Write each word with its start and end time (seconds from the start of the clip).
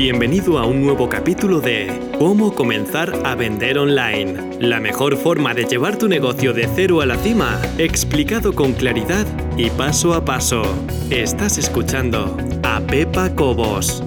Bienvenido 0.00 0.60
a 0.60 0.64
un 0.64 0.80
nuevo 0.80 1.08
capítulo 1.08 1.60
de 1.60 2.12
Cómo 2.20 2.54
comenzar 2.54 3.26
a 3.26 3.34
vender 3.34 3.80
online. 3.80 4.56
La 4.60 4.78
mejor 4.78 5.16
forma 5.16 5.54
de 5.54 5.64
llevar 5.64 5.98
tu 5.98 6.06
negocio 6.06 6.52
de 6.52 6.68
cero 6.72 7.00
a 7.00 7.06
la 7.06 7.16
cima, 7.16 7.60
explicado 7.78 8.54
con 8.54 8.74
claridad 8.74 9.26
y 9.56 9.70
paso 9.70 10.14
a 10.14 10.24
paso. 10.24 10.62
Estás 11.10 11.58
escuchando 11.58 12.36
a 12.62 12.78
Pepa 12.78 13.34
Cobos. 13.34 14.04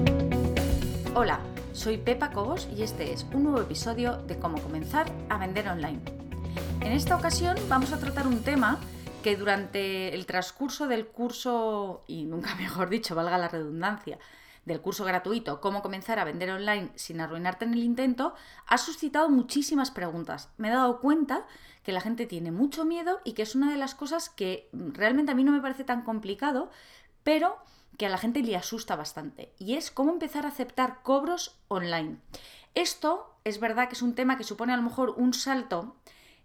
Hola, 1.14 1.42
soy 1.74 1.98
Pepa 1.98 2.32
Cobos 2.32 2.70
y 2.74 2.84
este 2.84 3.12
es 3.12 3.26
un 3.34 3.44
nuevo 3.44 3.60
episodio 3.60 4.16
de 4.16 4.40
Cómo 4.40 4.62
comenzar 4.62 5.12
a 5.28 5.40
vender 5.40 5.68
online. 5.68 6.00
En 6.80 6.94
esta 6.94 7.18
ocasión 7.18 7.58
vamos 7.68 7.92
a 7.92 8.00
tratar 8.00 8.28
un 8.28 8.42
tema 8.44 8.80
que 9.22 9.36
durante 9.36 10.16
el 10.16 10.26
transcurso 10.26 10.88
del 10.88 11.08
curso, 11.08 12.06
y 12.08 12.24
nunca 12.24 12.56
mejor 12.60 12.90
dicho, 12.90 13.14
valga 13.14 13.38
la 13.38 13.50
redundancia, 13.50 14.18
del 14.66 14.82
curso 14.82 15.06
gratuito 15.06 15.62
Cómo 15.62 15.82
comenzar 15.82 16.20
a 16.20 16.24
vender 16.24 16.52
online 16.52 16.92
sin 16.96 17.22
arruinarte 17.22 17.66
en 17.66 17.74
el 17.74 17.84
intento, 17.84 18.34
ha 18.68 18.78
suscitado 18.78 19.30
muchísimas 19.30 19.92
preguntas. 19.92 20.50
Me 20.58 20.70
he 20.70 20.72
dado 20.72 21.00
cuenta 21.00 21.46
que 21.84 21.92
la 21.92 22.02
gente 22.02 22.26
tiene 22.26 22.52
mucho 22.52 22.86
miedo 22.86 23.20
y 23.24 23.34
que 23.34 23.42
es 23.42 23.56
una 23.56 23.72
de 23.72 23.78
las 23.78 23.96
cosas 23.96 24.30
que 24.30 24.70
realmente 24.72 25.32
a 25.32 25.36
mí 25.36 25.44
no 25.44 25.52
me 25.52 25.62
parece 25.62 25.84
tan 25.84 26.04
complicado, 26.04 26.70
pero 27.24 27.58
que 27.98 28.06
a 28.06 28.10
la 28.10 28.18
gente 28.18 28.42
le 28.42 28.56
asusta 28.56 28.96
bastante. 28.96 29.54
Y 29.58 29.76
es 29.76 29.92
cómo 29.92 30.12
empezar 30.12 30.46
a 30.46 30.50
aceptar 30.50 31.02
cobros 31.04 31.60
online. 31.68 32.18
Esto 32.74 33.36
es 33.44 33.60
verdad 33.60 33.88
que 33.88 33.96
es 33.96 34.02
un 34.02 34.16
tema 34.16 34.38
que 34.38 34.44
supone 34.44 34.74
a 34.74 34.78
lo 34.78 34.84
mejor 34.84 35.16
un 35.18 35.34
salto 35.34 35.96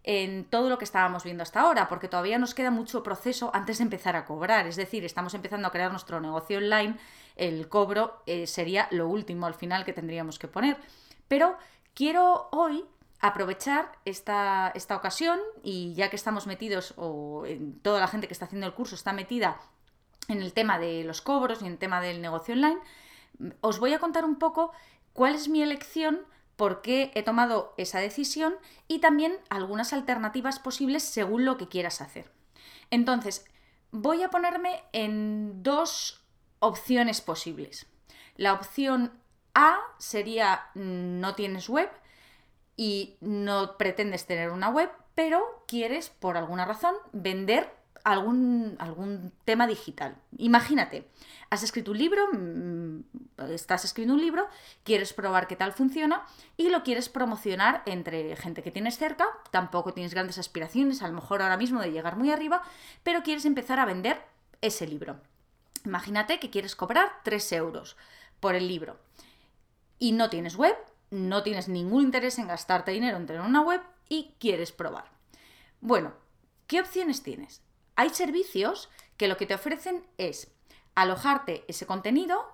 en 0.03 0.45
todo 0.45 0.71
lo 0.71 0.79
que 0.79 0.85
estábamos 0.85 1.25
viendo 1.25 1.43
hasta 1.43 1.61
ahora, 1.61 1.89
porque 1.89 2.09
todavía 2.09 2.39
nos 2.39 2.55
queda 2.55 2.71
mucho 2.71 3.03
proceso 3.03 3.51
antes 3.53 3.79
de 3.79 3.85
empezar 3.85 4.15
a 4.17 4.25
cobrar. 4.25 4.67
Es 4.67 4.77
decir, 4.77 5.05
estamos 5.05 5.35
empezando 5.35 5.67
a 5.67 5.73
crear 5.73 5.91
nuestro 5.91 6.21
negocio 6.21 6.59
online, 6.59 6.97
el 7.37 7.69
cobro 7.69 8.23
eh, 8.27 8.47
sería 8.47 8.89
lo 8.91 9.09
último 9.09 9.47
al 9.47 9.55
final 9.55 9.85
que 9.85 9.93
tendríamos 9.93 10.39
que 10.39 10.49
poner. 10.49 10.77
Pero 11.29 11.57
quiero 11.95 12.49
hoy 12.53 12.85
aprovechar 13.21 13.93
esta, 14.05 14.73
esta 14.75 14.97
ocasión 14.97 15.39
y 15.63 15.95
ya 15.95 16.11
que 16.11 16.17
estamos 16.17 16.47
metidos, 16.47 16.95
o 16.97 17.45
toda 17.83 18.01
la 18.01 18.09
gente 18.09 18.27
que 18.27 18.35
está 18.35 18.47
haciendo 18.47 18.67
el 18.67 18.75
curso 18.75 18.95
está 18.95 19.13
metida 19.13 19.59
en 20.29 20.43
el 20.43 20.53
tema 20.53 20.79
de 20.79 21.05
los 21.05 21.23
cobros 21.23 21.63
y 21.63 21.67
en 21.67 21.73
el 21.73 21.79
tema 21.79 22.01
del 22.01 22.21
negocio 22.21 22.55
online, 22.55 22.79
os 23.61 23.79
voy 23.79 23.95
a 23.95 23.99
contar 23.99 24.25
un 24.25 24.39
poco 24.39 24.73
cuál 25.13 25.35
es 25.35 25.49
mi 25.49 25.63
elección 25.63 26.21
por 26.57 26.81
qué 26.81 27.13
he 27.15 27.23
tomado 27.23 27.75
esa 27.77 28.01
decisión 28.01 28.57
y 28.89 29.01
también 29.01 29.37
algunas 29.51 29.93
alternativas 29.93 30.59
posibles 30.59 31.03
según 31.03 31.45
lo 31.45 31.59
que 31.59 31.69
quieras 31.69 32.01
hacer. 32.01 32.31
Entonces, 32.91 33.45
voy 33.91 34.23
a 34.23 34.31
ponerme 34.31 34.83
en 34.93 35.63
dos 35.63 36.26
opciones 36.59 37.21
posibles. 37.21 37.87
La 38.37 38.53
opción 38.53 39.13
A 39.55 39.79
sería 39.99 40.67
no 40.75 41.35
tienes 41.35 41.69
web 41.69 41.91
y 42.77 43.17
no 43.21 43.77
pretendes 43.79 44.27
tener 44.27 44.51
una 44.51 44.69
web, 44.69 44.91
pero 45.15 45.65
quieres 45.67 46.11
por 46.11 46.37
alguna 46.37 46.65
razón 46.65 46.95
vender 47.13 47.73
algún, 48.07 48.77
algún 48.79 49.33
tema 49.45 49.67
digital. 49.67 50.17
Imagínate, 50.39 51.09
has 51.51 51.65
escrito 51.65 51.91
un 51.91 51.99
libro, 51.99 52.29
mm, 52.33 53.01
estás 53.51 53.85
escribiendo 53.85 54.15
un 54.15 54.21
libro, 54.21 54.47
quieres 54.85 55.13
probar 55.13 55.49
qué 55.49 55.57
tal 55.57 55.73
funciona 55.73 56.25
y 56.57 56.69
lo 56.69 56.85
quieres 56.85 57.09
promocionar 57.09 57.83
entre 57.85 58.37
gente 58.37 58.63
que 58.63 58.71
tienes 58.71 58.97
cerca, 58.97 59.27
tampoco 59.51 59.93
tienes 59.93 60.15
grandes 60.15 60.39
aspiraciones, 60.39 61.03
a 61.03 61.09
lo 61.09 61.15
mejor 61.15 61.43
ahora 61.43 61.57
mismo 61.57 61.81
de 61.81 61.91
llegar 61.91 62.17
muy 62.17 62.31
arriba, 62.31 62.63
pero 63.03 63.25
quieres 63.25 63.45
empezar 63.45 63.81
a 63.81 63.87
vender 63.87 64.23
ese 64.61 64.87
libro. 64.87 65.21
Imagínate 65.85 66.41
que 66.41 66.51
quieres 66.51 66.77
cobrar 66.77 67.21
3 67.25 67.53
euros 67.53 67.97
por 68.41 68.55
el 68.55 68.69
libro 68.69 68.99
y 69.99 70.13
no 70.13 70.31
tienes 70.31 70.57
web, 70.57 70.77
no 71.11 71.43
tienes 71.43 71.69
ningún 71.69 72.03
interés 72.03 72.39
en 72.39 72.49
gastarte 72.49 72.91
dinero 72.91 73.17
en 73.17 73.27
tener 73.27 73.43
una 73.43 73.63
web 73.63 73.81
y 74.09 74.35
quieres 74.39 74.73
probar. 74.73 75.11
Bueno, 75.81 76.15
¿qué 76.67 76.81
opciones 76.81 77.23
tienes? 77.23 77.63
Hay 77.95 78.11
servicios 78.11 78.91
que 79.17 79.29
lo 79.29 79.37
que 79.37 79.47
te 79.47 79.55
ofrecen 79.55 80.05
es 80.19 80.51
alojarte 80.95 81.65
ese 81.69 81.87
contenido, 81.87 82.45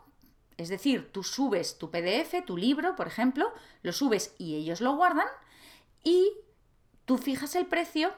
es 0.56 0.69
decir, 0.69 1.10
tú 1.12 1.22
subes 1.22 1.78
tu 1.78 1.91
PDF, 1.91 2.44
tu 2.44 2.56
libro, 2.56 2.94
por 2.94 3.06
ejemplo, 3.06 3.52
lo 3.82 3.92
subes 3.92 4.34
y 4.38 4.56
ellos 4.56 4.80
lo 4.80 4.94
guardan 4.94 5.26
y 6.04 6.32
tú 7.04 7.19
fijas 7.19 7.54
el 7.54 7.66
precio 7.66 8.12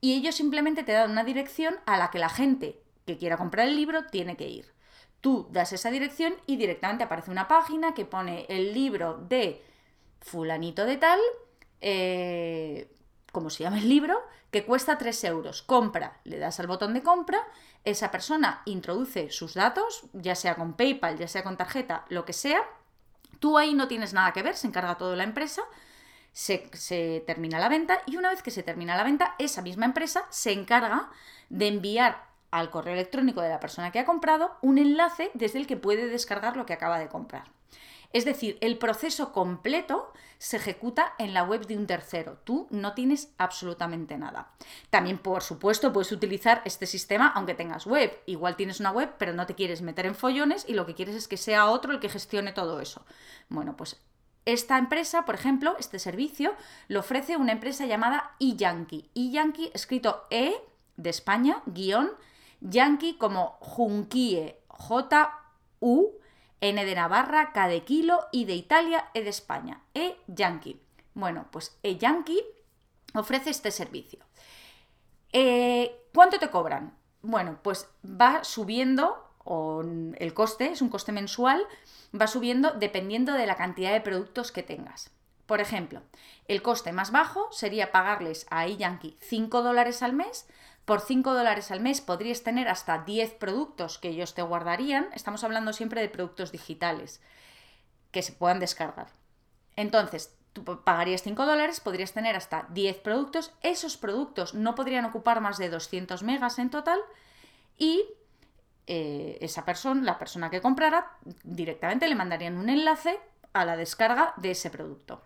y 0.00 0.14
ellos 0.14 0.34
simplemente 0.34 0.82
te 0.82 0.92
dan 0.92 1.10
una 1.10 1.24
dirección 1.24 1.76
a 1.86 1.98
la 1.98 2.10
que 2.10 2.18
la 2.18 2.28
gente 2.28 2.80
que 3.10 3.18
quiera 3.18 3.36
comprar 3.36 3.66
el 3.66 3.76
libro 3.76 4.06
tiene 4.06 4.36
que 4.36 4.48
ir. 4.48 4.72
Tú 5.20 5.48
das 5.50 5.72
esa 5.72 5.90
dirección 5.90 6.34
y 6.46 6.56
directamente 6.56 7.04
aparece 7.04 7.30
una 7.30 7.48
página 7.48 7.92
que 7.92 8.04
pone 8.04 8.46
el 8.48 8.72
libro 8.72 9.18
de 9.28 9.62
fulanito 10.20 10.84
de 10.84 10.96
tal, 10.96 11.20
eh, 11.80 12.90
como 13.32 13.50
se 13.50 13.64
llama 13.64 13.78
el 13.78 13.88
libro, 13.88 14.20
que 14.50 14.64
cuesta 14.64 14.96
3 14.96 15.24
euros. 15.24 15.62
Compra, 15.62 16.20
le 16.24 16.38
das 16.38 16.58
al 16.60 16.66
botón 16.66 16.94
de 16.94 17.02
compra, 17.02 17.46
esa 17.84 18.10
persona 18.10 18.62
introduce 18.64 19.30
sus 19.30 19.54
datos, 19.54 20.04
ya 20.12 20.34
sea 20.34 20.54
con 20.54 20.74
PayPal, 20.74 21.18
ya 21.18 21.28
sea 21.28 21.42
con 21.42 21.56
tarjeta, 21.56 22.04
lo 22.08 22.24
que 22.24 22.32
sea. 22.32 22.62
Tú 23.40 23.58
ahí 23.58 23.74
no 23.74 23.88
tienes 23.88 24.12
nada 24.12 24.32
que 24.32 24.42
ver, 24.42 24.56
se 24.56 24.66
encarga 24.66 24.98
todo 24.98 25.16
la 25.16 25.24
empresa, 25.24 25.62
se 26.32 27.22
termina 27.26 27.58
la 27.58 27.68
venta 27.68 28.02
y 28.06 28.16
una 28.16 28.30
vez 28.30 28.42
que 28.42 28.50
se 28.50 28.62
termina 28.62 28.96
la 28.96 29.04
venta, 29.04 29.34
esa 29.38 29.62
misma 29.62 29.84
empresa 29.84 30.26
se 30.30 30.52
encarga 30.52 31.10
de 31.48 31.66
enviar 31.68 32.29
al 32.50 32.70
correo 32.70 32.94
electrónico 32.94 33.40
de 33.40 33.48
la 33.48 33.60
persona 33.60 33.92
que 33.92 33.98
ha 33.98 34.04
comprado 34.04 34.56
un 34.62 34.78
enlace 34.78 35.30
desde 35.34 35.58
el 35.58 35.66
que 35.66 35.76
puede 35.76 36.06
descargar 36.06 36.56
lo 36.56 36.66
que 36.66 36.72
acaba 36.72 36.98
de 36.98 37.08
comprar. 37.08 37.44
Es 38.12 38.24
decir, 38.24 38.58
el 38.60 38.76
proceso 38.76 39.32
completo 39.32 40.12
se 40.38 40.56
ejecuta 40.56 41.14
en 41.18 41.32
la 41.32 41.44
web 41.44 41.66
de 41.66 41.76
un 41.76 41.86
tercero. 41.86 42.38
Tú 42.44 42.66
no 42.70 42.94
tienes 42.94 43.32
absolutamente 43.38 44.18
nada. 44.18 44.50
También, 44.88 45.18
por 45.18 45.42
supuesto, 45.42 45.92
puedes 45.92 46.10
utilizar 46.10 46.62
este 46.64 46.86
sistema 46.86 47.28
aunque 47.34 47.54
tengas 47.54 47.86
web. 47.86 48.18
Igual 48.26 48.56
tienes 48.56 48.80
una 48.80 48.90
web, 48.90 49.14
pero 49.18 49.32
no 49.32 49.46
te 49.46 49.54
quieres 49.54 49.82
meter 49.82 50.06
en 50.06 50.16
follones 50.16 50.64
y 50.68 50.74
lo 50.74 50.86
que 50.86 50.94
quieres 50.94 51.14
es 51.14 51.28
que 51.28 51.36
sea 51.36 51.66
otro 51.66 51.92
el 51.92 52.00
que 52.00 52.08
gestione 52.08 52.52
todo 52.52 52.80
eso. 52.80 53.04
Bueno, 53.48 53.76
pues 53.76 54.00
esta 54.44 54.78
empresa, 54.78 55.24
por 55.24 55.34
ejemplo, 55.36 55.76
este 55.78 55.98
servicio, 55.98 56.54
lo 56.88 57.00
ofrece 57.00 57.36
una 57.36 57.52
empresa 57.52 57.86
llamada 57.86 58.34
eYankee. 58.40 59.10
eYankee, 59.14 59.70
escrito 59.74 60.26
E 60.30 60.54
de 60.96 61.10
España, 61.10 61.62
guion, 61.66 62.10
Yankee 62.60 63.16
como 63.16 63.58
Junkie, 63.60 64.54
J-U 64.68 66.20
N 66.60 66.84
de 66.84 66.94
Navarra, 66.94 67.52
K 67.52 67.68
de 67.68 67.84
Kilo, 67.84 68.26
y 68.32 68.44
de 68.44 68.54
Italia, 68.54 69.08
E 69.14 69.22
de 69.22 69.30
España. 69.30 69.80
E 69.94 70.16
Yankee. 70.26 70.80
Bueno, 71.14 71.46
pues 71.50 71.76
E 71.82 71.96
Yankee 71.96 72.44
ofrece 73.14 73.50
este 73.50 73.70
servicio. 73.70 74.20
Eh, 75.32 76.06
¿Cuánto 76.14 76.38
te 76.38 76.50
cobran? 76.50 76.96
Bueno, 77.22 77.58
pues 77.62 77.88
va 78.04 78.44
subiendo, 78.44 79.26
o 79.44 79.82
el 79.82 80.34
coste, 80.34 80.72
es 80.72 80.82
un 80.82 80.90
coste 80.90 81.12
mensual, 81.12 81.62
va 82.18 82.26
subiendo 82.26 82.72
dependiendo 82.72 83.32
de 83.34 83.46
la 83.46 83.56
cantidad 83.56 83.92
de 83.92 84.00
productos 84.00 84.52
que 84.52 84.62
tengas. 84.62 85.10
Por 85.46 85.60
ejemplo, 85.60 86.02
el 86.46 86.62
coste 86.62 86.92
más 86.92 87.10
bajo 87.10 87.50
sería 87.52 87.90
pagarles 87.90 88.46
a 88.50 88.66
eYankee 88.66 89.16
5 89.20 89.62
dólares 89.62 90.02
al 90.02 90.12
mes 90.12 90.46
por 90.84 91.00
5 91.00 91.34
dólares 91.34 91.70
al 91.70 91.80
mes 91.80 92.00
podrías 92.00 92.42
tener 92.42 92.68
hasta 92.68 92.98
10 92.98 93.34
productos 93.34 93.98
que 93.98 94.08
ellos 94.08 94.34
te 94.34 94.42
guardarían. 94.42 95.08
Estamos 95.14 95.44
hablando 95.44 95.72
siempre 95.72 96.00
de 96.00 96.08
productos 96.08 96.52
digitales 96.52 97.20
que 98.10 98.22
se 98.22 98.32
puedan 98.32 98.60
descargar. 98.60 99.08
Entonces, 99.76 100.34
tú 100.52 100.64
pagarías 100.64 101.22
5 101.22 101.46
dólares, 101.46 101.80
podrías 101.80 102.12
tener 102.12 102.36
hasta 102.36 102.66
10 102.70 102.98
productos. 102.98 103.52
Esos 103.62 103.96
productos 103.96 104.54
no 104.54 104.74
podrían 104.74 105.04
ocupar 105.04 105.40
más 105.40 105.58
de 105.58 105.70
200 105.70 106.22
megas 106.22 106.58
en 106.58 106.70
total 106.70 107.00
y 107.78 108.04
eh, 108.86 109.38
esa 109.40 109.64
persona, 109.64 110.02
la 110.02 110.18
persona 110.18 110.50
que 110.50 110.60
comprara, 110.60 111.12
directamente 111.44 112.08
le 112.08 112.16
mandarían 112.16 112.56
un 112.58 112.68
enlace 112.68 113.20
a 113.52 113.64
la 113.64 113.76
descarga 113.76 114.34
de 114.36 114.52
ese 114.52 114.70
producto. 114.70 115.22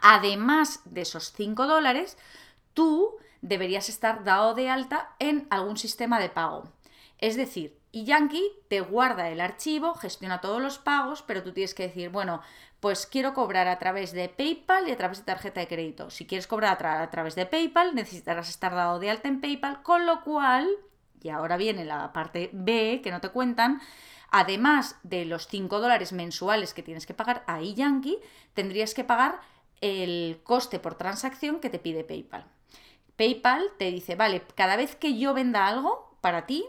Además 0.00 0.80
de 0.84 1.00
esos 1.02 1.32
5 1.32 1.66
dólares, 1.66 2.16
tú 2.74 3.16
deberías 3.46 3.88
estar 3.88 4.24
dado 4.24 4.54
de 4.54 4.68
alta 4.68 5.14
en 5.18 5.46
algún 5.50 5.76
sistema 5.76 6.18
de 6.18 6.28
pago. 6.28 6.64
Es 7.18 7.36
decir, 7.36 7.78
Yankee 7.92 8.50
te 8.68 8.80
guarda 8.80 9.30
el 9.30 9.40
archivo, 9.40 9.94
gestiona 9.94 10.40
todos 10.40 10.60
los 10.60 10.78
pagos, 10.78 11.22
pero 11.22 11.42
tú 11.42 11.52
tienes 11.52 11.72
que 11.72 11.84
decir, 11.84 12.10
bueno, 12.10 12.42
pues 12.80 13.06
quiero 13.06 13.32
cobrar 13.32 13.68
a 13.68 13.78
través 13.78 14.12
de 14.12 14.28
PayPal 14.28 14.88
y 14.88 14.92
a 14.92 14.96
través 14.96 15.18
de 15.18 15.24
tarjeta 15.24 15.60
de 15.60 15.68
crédito. 15.68 16.10
Si 16.10 16.26
quieres 16.26 16.46
cobrar 16.46 16.84
a, 16.84 17.10
través 17.10 17.34
de 17.34 17.46
PayPal, 17.46 17.94
necesitarás 17.94 18.50
estar 18.50 18.74
dado 18.74 18.98
de 18.98 19.10
alta 19.10 19.28
en 19.28 19.40
PayPal, 19.40 19.82
con 19.82 20.04
lo 20.04 20.22
cual, 20.22 20.68
y 21.22 21.30
ahora 21.30 21.56
viene 21.56 21.84
la 21.84 22.12
parte 22.12 22.50
B 22.52 23.00
que 23.02 23.10
no 23.10 23.20
te 23.20 23.30
cuentan, 23.30 23.80
además 24.30 24.96
de 25.04 25.24
los 25.24 25.46
5 25.46 25.80
dólares 25.80 26.12
mensuales 26.12 26.74
que 26.74 26.82
tienes 26.82 27.06
que 27.06 27.14
pagar 27.14 27.44
a 27.46 27.62
Yankee, 27.62 28.18
tendrías 28.52 28.92
que 28.92 29.04
pagar 29.04 29.40
el 29.80 30.40
coste 30.42 30.78
por 30.78 30.96
transacción 30.96 31.60
que 31.60 31.70
te 31.70 31.78
pide 31.78 32.04
PayPal. 32.04 32.55
PayPal 33.16 33.70
te 33.78 33.90
dice, 33.90 34.14
vale, 34.14 34.42
cada 34.54 34.76
vez 34.76 34.96
que 34.96 35.18
yo 35.18 35.34
venda 35.34 35.66
algo 35.66 36.16
para 36.20 36.46
ti, 36.46 36.64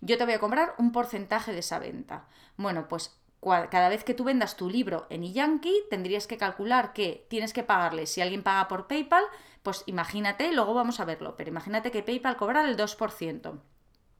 yo 0.00 0.18
te 0.18 0.24
voy 0.24 0.34
a 0.34 0.40
comprar 0.40 0.74
un 0.78 0.92
porcentaje 0.92 1.52
de 1.52 1.60
esa 1.60 1.78
venta. 1.78 2.26
Bueno, 2.56 2.88
pues 2.88 3.16
cada 3.42 3.88
vez 3.88 4.04
que 4.04 4.14
tú 4.14 4.24
vendas 4.24 4.56
tu 4.56 4.70
libro 4.70 5.06
en 5.10 5.24
eYankee, 5.24 5.86
tendrías 5.90 6.26
que 6.26 6.38
calcular 6.38 6.92
que 6.92 7.26
tienes 7.28 7.52
que 7.52 7.64
pagarle, 7.64 8.06
si 8.06 8.20
alguien 8.20 8.42
paga 8.42 8.68
por 8.68 8.86
PayPal, 8.86 9.24
pues 9.62 9.82
imagínate, 9.86 10.52
luego 10.52 10.74
vamos 10.74 11.00
a 11.00 11.04
verlo, 11.04 11.36
pero 11.36 11.50
imagínate 11.50 11.90
que 11.90 12.02
PayPal 12.02 12.36
cobra 12.36 12.64
el 12.64 12.76
2%. 12.76 13.60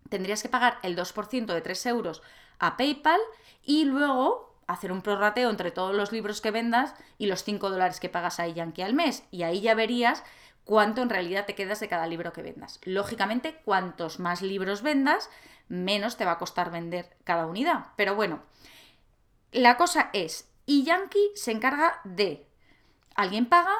Tendrías 0.08 0.42
que 0.42 0.48
pagar 0.48 0.78
el 0.82 0.96
2% 0.96 1.46
de 1.46 1.60
3 1.60 1.86
euros 1.86 2.22
a 2.58 2.76
PayPal 2.76 3.20
y 3.62 3.84
luego 3.84 4.51
hacer 4.72 4.92
un 4.92 5.02
prorrateo 5.02 5.50
entre 5.50 5.70
todos 5.70 5.94
los 5.94 6.12
libros 6.12 6.40
que 6.40 6.50
vendas 6.50 6.94
y 7.18 7.26
los 7.26 7.44
5 7.44 7.70
dólares 7.70 8.00
que 8.00 8.08
pagas 8.08 8.40
a 8.40 8.46
eYankee 8.46 8.82
al 8.82 8.94
mes. 8.94 9.24
Y 9.30 9.42
ahí 9.42 9.60
ya 9.60 9.74
verías 9.74 10.24
cuánto 10.64 11.02
en 11.02 11.10
realidad 11.10 11.46
te 11.46 11.54
quedas 11.54 11.80
de 11.80 11.88
cada 11.88 12.06
libro 12.06 12.32
que 12.32 12.42
vendas. 12.42 12.80
Lógicamente, 12.84 13.60
cuantos 13.64 14.20
más 14.20 14.42
libros 14.42 14.82
vendas, 14.82 15.30
menos 15.68 16.16
te 16.16 16.24
va 16.24 16.32
a 16.32 16.38
costar 16.38 16.70
vender 16.70 17.16
cada 17.24 17.46
unidad. 17.46 17.86
Pero 17.96 18.14
bueno, 18.14 18.42
la 19.52 19.76
cosa 19.76 20.10
es, 20.12 20.48
y 20.66 20.84
Yankee 20.84 21.32
se 21.34 21.52
encarga 21.52 22.00
de, 22.04 22.46
alguien 23.14 23.46
paga, 23.46 23.74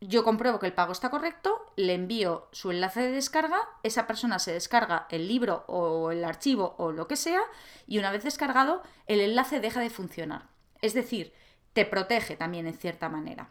yo 0.00 0.24
compruebo 0.24 0.58
que 0.58 0.66
el 0.66 0.72
pago 0.72 0.92
está 0.92 1.10
correcto, 1.10 1.66
le 1.76 1.94
envío 1.94 2.48
su 2.52 2.70
enlace 2.70 3.02
de 3.02 3.10
descarga, 3.10 3.58
esa 3.82 4.06
persona 4.06 4.38
se 4.38 4.52
descarga 4.52 5.06
el 5.10 5.28
libro 5.28 5.64
o 5.66 6.10
el 6.10 6.24
archivo 6.24 6.74
o 6.78 6.92
lo 6.92 7.06
que 7.06 7.16
sea, 7.16 7.42
y 7.86 7.98
una 7.98 8.10
vez 8.10 8.24
descargado, 8.24 8.82
el 9.06 9.20
enlace 9.20 9.60
deja 9.60 9.80
de 9.80 9.90
funcionar. 9.90 10.48
Es 10.80 10.94
decir, 10.94 11.34
te 11.72 11.84
protege 11.84 12.36
también 12.36 12.66
en 12.66 12.78
cierta 12.78 13.08
manera. 13.08 13.50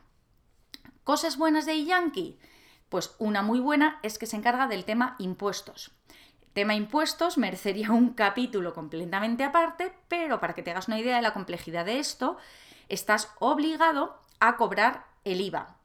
¿Cosas 1.03 1.37
buenas 1.37 1.65
de 1.65 1.85
Yankee? 1.85 2.39
Pues 2.89 3.15
una 3.19 3.43
muy 3.43 3.59
buena 3.59 3.99
es 4.03 4.17
que 4.17 4.25
se 4.25 4.35
encarga 4.35 4.67
del 4.67 4.85
tema 4.85 5.15
impuestos 5.19 5.91
tema 6.59 6.75
impuestos 6.75 7.37
merecería 7.37 7.91
un 7.91 8.09
capítulo 8.09 8.73
completamente 8.73 9.45
aparte, 9.45 9.93
pero 10.07 10.41
para 10.41 10.53
que 10.53 10.61
te 10.63 10.71
hagas 10.71 10.87
una 10.87 10.99
idea 10.99 11.15
de 11.15 11.21
la 11.21 11.33
complejidad 11.33 11.85
de 11.85 11.99
esto, 11.99 12.35
estás 12.89 13.31
obligado 13.39 14.19
a 14.41 14.57
cobrar 14.57 15.05
el 15.23 15.39
IVA. 15.39 15.77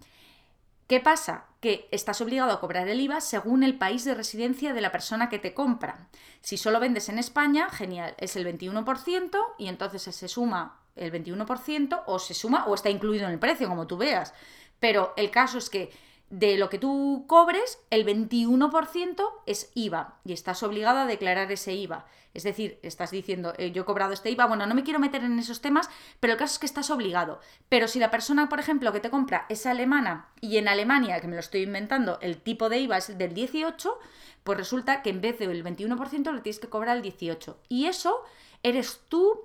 ¿Qué 0.86 1.00
pasa? 1.00 1.46
Que 1.60 1.88
estás 1.92 2.20
obligado 2.20 2.52
a 2.52 2.60
cobrar 2.60 2.88
el 2.88 3.00
IVA 3.00 3.22
según 3.22 3.62
el 3.62 3.78
país 3.78 4.04
de 4.04 4.14
residencia 4.14 4.74
de 4.74 4.82
la 4.82 4.92
persona 4.92 5.30
que 5.30 5.38
te 5.38 5.54
compra. 5.54 6.08
Si 6.42 6.58
solo 6.58 6.78
vendes 6.78 7.08
en 7.08 7.18
España, 7.18 7.70
genial, 7.70 8.14
es 8.18 8.36
el 8.36 8.46
21% 8.46 9.38
y 9.58 9.68
entonces 9.68 10.02
se 10.02 10.28
suma 10.28 10.80
el 10.94 11.10
21% 11.10 12.02
o 12.06 12.18
se 12.18 12.34
suma 12.34 12.66
o 12.66 12.74
está 12.74 12.90
incluido 12.90 13.26
en 13.26 13.32
el 13.32 13.38
precio, 13.38 13.68
como 13.68 13.86
tú 13.86 13.96
veas. 13.96 14.34
Pero 14.78 15.14
el 15.16 15.30
caso 15.30 15.56
es 15.56 15.70
que 15.70 15.90
de 16.30 16.56
lo 16.56 16.68
que 16.68 16.78
tú 16.78 17.24
cobres, 17.28 17.78
el 17.90 18.04
21% 18.06 19.24
es 19.46 19.70
IVA 19.74 20.18
y 20.24 20.32
estás 20.32 20.62
obligado 20.62 20.98
a 20.98 21.06
declarar 21.06 21.52
ese 21.52 21.74
IVA. 21.74 22.06
Es 22.32 22.42
decir, 22.42 22.80
estás 22.82 23.12
diciendo, 23.12 23.54
eh, 23.58 23.70
yo 23.70 23.82
he 23.82 23.84
cobrado 23.84 24.12
este 24.12 24.30
IVA, 24.30 24.46
bueno, 24.46 24.66
no 24.66 24.74
me 24.74 24.82
quiero 24.82 24.98
meter 24.98 25.22
en 25.22 25.38
esos 25.38 25.60
temas, 25.60 25.88
pero 26.18 26.32
el 26.32 26.38
caso 26.38 26.54
es 26.54 26.58
que 26.58 26.66
estás 26.66 26.90
obligado. 26.90 27.38
Pero 27.68 27.86
si 27.86 28.00
la 28.00 28.10
persona, 28.10 28.48
por 28.48 28.58
ejemplo, 28.58 28.92
que 28.92 28.98
te 28.98 29.10
compra 29.10 29.46
es 29.48 29.66
alemana 29.66 30.30
y 30.40 30.56
en 30.56 30.66
Alemania, 30.66 31.20
que 31.20 31.28
me 31.28 31.34
lo 31.34 31.40
estoy 31.40 31.62
inventando, 31.62 32.18
el 32.20 32.38
tipo 32.38 32.68
de 32.68 32.80
IVA 32.80 32.98
es 32.98 33.16
del 33.16 33.34
18, 33.34 33.98
pues 34.42 34.58
resulta 34.58 35.02
que 35.02 35.10
en 35.10 35.20
vez 35.20 35.38
del 35.38 35.64
21% 35.64 36.32
le 36.32 36.40
tienes 36.40 36.58
que 36.58 36.68
cobrar 36.68 36.96
el 36.96 37.02
18. 37.02 37.60
Y 37.68 37.86
eso 37.86 38.22
eres 38.64 39.02
tú 39.08 39.40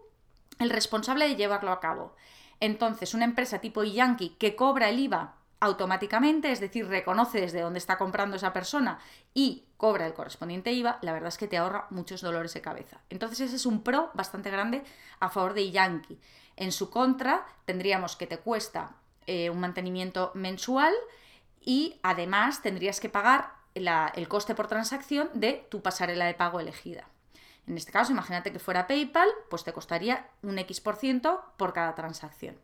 el 0.58 0.72
responsable 0.72 1.28
de 1.28 1.36
llevarlo 1.36 1.72
a 1.72 1.80
cabo. 1.80 2.16
Entonces, 2.60 3.14
una 3.14 3.26
empresa 3.26 3.60
tipo 3.60 3.84
Yankee 3.84 4.36
que 4.40 4.56
cobra 4.56 4.90
el 4.90 5.00
IVA 5.00 5.36
automáticamente, 5.60 6.52
es 6.52 6.60
decir, 6.60 6.88
reconoce 6.88 7.42
desde 7.42 7.62
dónde 7.62 7.80
está 7.80 7.98
comprando 7.98 8.38
esa 8.38 8.54
persona 8.54 9.00
y 9.34 9.66
cobra 9.78 10.06
el 10.06 10.14
correspondiente 10.14 10.72
IVA, 10.72 11.00
la 11.02 11.14
verdad 11.14 11.30
es 11.30 11.38
que 11.38 11.48
te 11.48 11.58
ahorra 11.58 11.88
muchos 11.90 12.22
dolores 12.22 12.54
de 12.54 12.62
cabeza. 12.62 13.02
Entonces 13.10 13.42
ese 13.42 13.56
es 13.56 13.66
un 13.66 13.84
pro 13.84 14.12
bastante 14.14 14.50
grande 14.50 14.84
a 15.20 15.30
favor 15.30 15.54
de 15.54 15.72
Yankee. 15.72 16.20
En 16.56 16.72
su 16.72 16.90
contra, 16.90 17.46
tendríamos 17.66 18.16
que 18.16 18.28
te 18.28 18.40
cuesta 18.40 18.96
eh, 19.28 19.50
un 19.50 19.60
mantenimiento 19.60 20.32
mensual 20.34 20.94
y 21.62 22.00
además 22.04 22.62
tendrías 22.62 23.00
que 23.00 23.10
pagar 23.10 23.60
el 23.74 24.28
coste 24.28 24.56
por 24.56 24.68
transacción 24.68 25.30
de 25.34 25.66
tu 25.70 25.82
pasarela 25.82 26.26
de 26.26 26.34
pago 26.34 26.60
elegida. 26.60 27.08
En 27.68 27.78
este 27.78 27.92
caso, 27.92 28.12
imagínate 28.12 28.52
que 28.52 28.60
fuera 28.60 28.88
PayPal, 28.88 29.30
pues 29.50 29.64
te 29.64 29.74
costaría 29.74 30.28
un 30.42 30.58
X% 30.58 30.84
por 30.84 30.96
ciento 30.96 31.44
por 31.56 31.74
cada 31.74 31.94
transacción. 31.94 32.58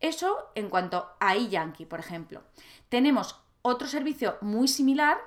Eso 0.00 0.50
en 0.54 0.68
cuanto 0.68 1.10
a 1.20 1.34
eYankee, 1.34 1.86
por 1.86 2.00
ejemplo. 2.00 2.42
Tenemos 2.88 3.40
otro 3.62 3.88
servicio 3.88 4.38
muy 4.40 4.68
similar, 4.68 5.18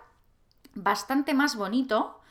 bastante 0.73 1.33
más 1.33 1.55
bonito 1.55 2.21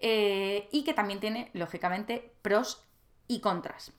eh, 0.00 0.68
y 0.72 0.84
que 0.84 0.94
también 0.94 1.20
tiene, 1.20 1.50
lógicamente, 1.52 2.32
pros 2.42 2.82
y 3.28 3.40
contras. 3.40 3.92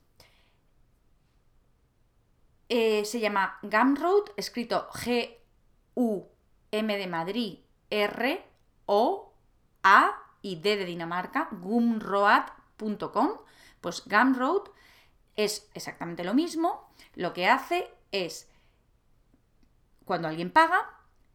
Eh, 2.69 3.05
se 3.05 3.19
llama 3.19 3.59
Gumroad, 3.61 4.31
escrito 4.35 4.89
G-U-M 4.91 6.27
de 6.97 7.07
Madrid, 7.07 7.59
R, 7.89 8.45
O, 8.85 9.33
A 9.83 10.11
y 10.41 10.57
D 10.57 10.75
de 10.75 10.85
Dinamarca, 10.85 11.47
gumroad.com. 11.51 13.29
Pues 13.79 14.03
Gumroad 14.05 14.63
es 15.35 15.69
exactamente 15.73 16.23
lo 16.23 16.33
mismo. 16.33 16.86
Lo 17.17 17.33
que 17.33 17.47
hace 17.47 17.89
es, 18.11 18.47
cuando 20.05 20.27
alguien 20.27 20.51
paga, 20.51 20.87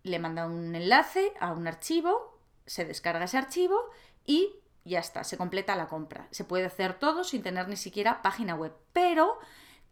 le 0.05 0.20
manda 0.20 0.46
un 0.46 0.76
enlace 0.76 1.32
a 1.40 1.50
un 1.50 1.67
archivo, 1.67 2.38
se 2.67 2.84
descarga 2.84 3.25
ese 3.25 3.37
archivo 3.37 3.90
y 4.25 4.55
ya 4.84 5.00
está, 5.00 5.25
se 5.25 5.37
completa 5.37 5.75
la 5.75 5.88
compra. 5.88 6.29
Se 6.31 6.44
puede 6.44 6.67
hacer 6.67 6.94
todo 6.94 7.25
sin 7.25 7.43
tener 7.43 7.67
ni 7.67 7.76
siquiera 7.76 8.23
página 8.23 8.55
web. 8.55 8.73
Pero, 8.93 9.40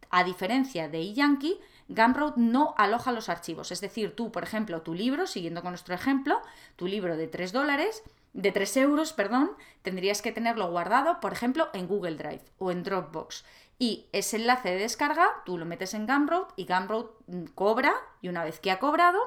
a 0.09 0.23
diferencia 0.23 0.87
de 0.87 0.99
eYankee, 0.99 1.59
Gumroad 1.89 2.37
no 2.37 2.73
aloja 2.77 3.11
los 3.11 3.27
archivos. 3.27 3.73
Es 3.73 3.81
decir, 3.81 4.15
tú, 4.15 4.31
por 4.31 4.43
ejemplo, 4.43 4.83
tu 4.83 4.93
libro, 4.93 5.27
siguiendo 5.27 5.61
con 5.61 5.71
nuestro 5.71 5.93
ejemplo, 5.93 6.41
tu 6.77 6.87
libro 6.87 7.17
de 7.17 7.27
3 7.27 7.51
dólares, 7.51 8.01
de 8.31 8.53
3 8.53 8.77
euros, 8.77 9.11
perdón, 9.11 9.51
tendrías 9.81 10.21
que 10.21 10.31
tenerlo 10.31 10.71
guardado, 10.71 11.19
por 11.19 11.33
ejemplo, 11.33 11.67
en 11.73 11.87
Google 11.87 12.15
Drive 12.15 12.45
o 12.59 12.71
en 12.71 12.83
Dropbox. 12.83 13.43
Y 13.81 14.05
ese 14.11 14.35
enlace 14.35 14.69
de 14.69 14.77
descarga 14.77 15.27
tú 15.43 15.57
lo 15.57 15.65
metes 15.65 15.95
en 15.95 16.05
Gumroad 16.05 16.49
y 16.55 16.67
Gumroad 16.67 17.07
mm, 17.25 17.45
cobra 17.55 17.95
y 18.21 18.29
una 18.29 18.43
vez 18.43 18.59
que 18.59 18.69
ha 18.69 18.77
cobrado, 18.77 19.17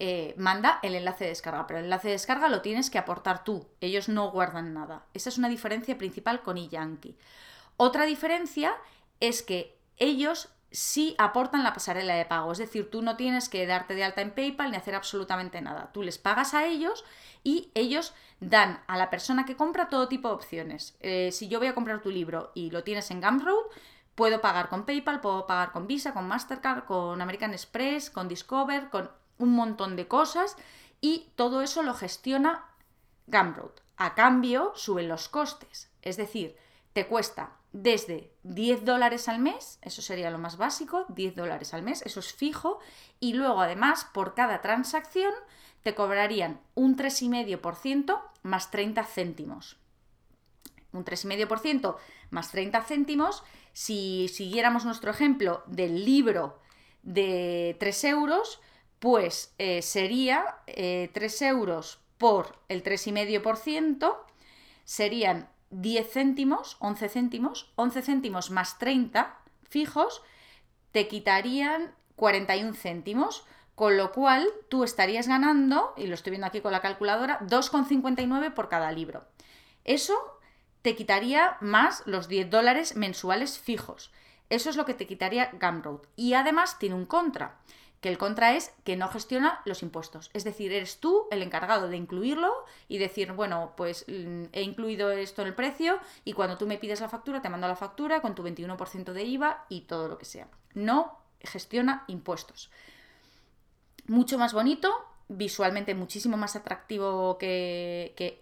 eh, 0.00 0.34
manda 0.36 0.80
el 0.82 0.96
enlace 0.96 1.22
de 1.22 1.30
descarga. 1.30 1.68
Pero 1.68 1.78
el 1.78 1.84
enlace 1.84 2.08
de 2.08 2.14
descarga 2.14 2.48
lo 2.48 2.62
tienes 2.62 2.90
que 2.90 2.98
aportar 2.98 3.44
tú. 3.44 3.68
Ellos 3.80 4.08
no 4.08 4.32
guardan 4.32 4.74
nada. 4.74 5.06
Esa 5.14 5.28
es 5.28 5.38
una 5.38 5.48
diferencia 5.48 5.96
principal 5.96 6.42
con 6.42 6.56
eYankee. 6.56 7.16
Otra 7.76 8.06
diferencia 8.06 8.74
es 9.20 9.44
que 9.44 9.78
ellos 9.98 10.48
sí 10.72 11.14
aportan 11.18 11.62
la 11.62 11.72
pasarela 11.72 12.14
de 12.14 12.24
pago. 12.24 12.52
Es 12.52 12.58
decir, 12.58 12.90
tú 12.90 13.02
no 13.02 13.16
tienes 13.16 13.48
que 13.48 13.66
darte 13.66 13.94
de 13.94 14.04
alta 14.04 14.22
en 14.22 14.32
PayPal 14.32 14.70
ni 14.70 14.76
hacer 14.76 14.94
absolutamente 14.94 15.60
nada. 15.60 15.90
Tú 15.92 16.02
les 16.02 16.18
pagas 16.18 16.54
a 16.54 16.66
ellos 16.66 17.04
y 17.44 17.70
ellos 17.74 18.14
dan 18.40 18.82
a 18.86 18.96
la 18.96 19.10
persona 19.10 19.44
que 19.44 19.56
compra 19.56 19.88
todo 19.88 20.08
tipo 20.08 20.28
de 20.28 20.34
opciones. 20.34 20.96
Eh, 21.00 21.30
si 21.32 21.48
yo 21.48 21.58
voy 21.58 21.68
a 21.68 21.74
comprar 21.74 22.02
tu 22.02 22.10
libro 22.10 22.50
y 22.54 22.70
lo 22.70 22.82
tienes 22.82 23.10
en 23.10 23.20
Gumroad, 23.20 23.66
puedo 24.14 24.40
pagar 24.40 24.68
con 24.68 24.84
PayPal, 24.84 25.20
puedo 25.20 25.46
pagar 25.46 25.72
con 25.72 25.86
Visa, 25.86 26.12
con 26.12 26.26
Mastercard, 26.26 26.84
con 26.84 27.20
American 27.20 27.52
Express, 27.52 28.10
con 28.10 28.28
Discover, 28.28 28.88
con 28.90 29.10
un 29.38 29.50
montón 29.50 29.96
de 29.96 30.08
cosas 30.08 30.56
y 31.00 31.30
todo 31.36 31.62
eso 31.62 31.82
lo 31.82 31.94
gestiona 31.94 32.64
Gumroad. 33.26 33.72
A 33.96 34.14
cambio, 34.14 34.72
suben 34.74 35.08
los 35.08 35.28
costes. 35.28 35.90
Es 36.00 36.16
decir, 36.16 36.56
te 36.92 37.06
cuesta 37.06 37.52
desde 37.72 38.30
10 38.42 38.84
dólares 38.84 39.28
al 39.28 39.38
mes, 39.38 39.78
eso 39.82 40.02
sería 40.02 40.30
lo 40.30 40.38
más 40.38 40.56
básico, 40.56 41.06
10 41.08 41.36
dólares 41.36 41.72
al 41.72 41.82
mes, 41.82 42.02
eso 42.02 42.20
es 42.20 42.32
fijo, 42.32 42.78
y 43.18 43.32
luego 43.32 43.60
además 43.60 44.06
por 44.12 44.34
cada 44.34 44.60
transacción 44.60 45.32
te 45.82 45.94
cobrarían 45.94 46.60
un 46.74 46.96
3,5% 46.96 48.20
más 48.42 48.70
30 48.70 49.04
céntimos. 49.04 49.78
Un 50.92 51.04
3,5% 51.04 51.96
más 52.30 52.50
30 52.50 52.82
céntimos, 52.82 53.42
si 53.72 54.28
siguiéramos 54.28 54.84
nuestro 54.84 55.10
ejemplo 55.10 55.62
del 55.66 56.04
libro 56.04 56.60
de 57.02 57.76
3 57.80 58.04
euros, 58.04 58.60
pues 58.98 59.54
eh, 59.58 59.82
sería 59.82 60.58
3 60.66 60.76
eh, 60.76 61.48
euros 61.48 62.00
por 62.18 62.58
el 62.68 62.84
3,5%, 62.84 64.16
serían 64.84 65.48
10 65.72 66.12
céntimos, 66.12 66.76
11 66.78 67.08
céntimos, 67.08 67.72
11 67.76 68.02
céntimos 68.02 68.50
más 68.50 68.78
30 68.78 69.38
fijos, 69.68 70.22
te 70.92 71.08
quitarían 71.08 71.94
41 72.16 72.74
céntimos, 72.74 73.44
con 73.74 73.96
lo 73.96 74.12
cual 74.12 74.46
tú 74.68 74.84
estarías 74.84 75.26
ganando, 75.26 75.94
y 75.96 76.06
lo 76.06 76.14
estoy 76.14 76.30
viendo 76.30 76.46
aquí 76.46 76.60
con 76.60 76.72
la 76.72 76.82
calculadora, 76.82 77.40
2,59 77.40 78.52
por 78.52 78.68
cada 78.68 78.92
libro. 78.92 79.24
Eso 79.84 80.14
te 80.82 80.94
quitaría 80.94 81.56
más 81.60 82.02
los 82.06 82.28
10 82.28 82.50
dólares 82.50 82.96
mensuales 82.96 83.58
fijos. 83.58 84.12
Eso 84.50 84.68
es 84.68 84.76
lo 84.76 84.84
que 84.84 84.94
te 84.94 85.06
quitaría 85.06 85.50
Gumroad. 85.60 86.00
Y 86.14 86.34
además 86.34 86.78
tiene 86.78 86.94
un 86.94 87.06
contra, 87.06 87.58
que 88.02 88.08
el 88.08 88.18
contra 88.18 88.54
es 88.54 88.74
que 88.82 88.96
no 88.96 89.08
gestiona 89.08 89.62
los 89.64 89.82
impuestos. 89.84 90.28
Es 90.34 90.42
decir, 90.42 90.72
eres 90.72 90.98
tú 90.98 91.28
el 91.30 91.40
encargado 91.40 91.88
de 91.88 91.96
incluirlo 91.96 92.52
y 92.88 92.98
decir, 92.98 93.32
bueno, 93.32 93.74
pues 93.76 94.04
mm, 94.08 94.46
he 94.52 94.62
incluido 94.62 95.12
esto 95.12 95.42
en 95.42 95.48
el 95.48 95.54
precio 95.54 96.00
y 96.24 96.32
cuando 96.32 96.58
tú 96.58 96.66
me 96.66 96.78
pides 96.78 97.00
la 97.00 97.08
factura, 97.08 97.40
te 97.40 97.48
mando 97.48 97.68
la 97.68 97.76
factura 97.76 98.20
con 98.20 98.34
tu 98.34 98.42
21% 98.42 99.12
de 99.12 99.22
IVA 99.22 99.66
y 99.68 99.82
todo 99.82 100.08
lo 100.08 100.18
que 100.18 100.24
sea. 100.24 100.48
No 100.74 101.16
gestiona 101.40 102.02
impuestos. 102.08 102.72
Mucho 104.08 104.36
más 104.36 104.52
bonito, 104.52 104.92
visualmente 105.28 105.94
muchísimo 105.94 106.36
más 106.36 106.56
atractivo 106.56 107.38
que, 107.38 108.14
que 108.16 108.40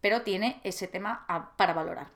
pero 0.00 0.22
tiene 0.22 0.60
ese 0.62 0.86
tema 0.86 1.26
para 1.56 1.74
valorar. 1.74 2.10